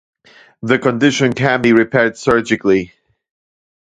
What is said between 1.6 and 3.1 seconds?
be repaired surgically.